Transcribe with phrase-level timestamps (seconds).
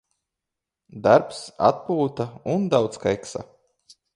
[1.03, 3.49] Darbs, atpūta un daudz keksa.